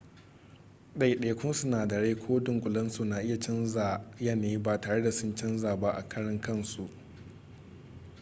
daidaikun 0.95 1.53
sinadarai 1.53 2.15
ko 2.15 2.39
dunkulensu 2.39 3.05
na 3.05 3.21
iya 3.23 3.39
canza 3.39 4.01
yanayi 4.19 4.57
ba 4.57 4.81
tare 4.81 5.01
da 5.03 5.11
sun 5.11 5.35
canza 5.35 5.75
ba 5.75 5.91
a 5.95 6.09
karan 6.09 6.41
kansu 6.41 6.89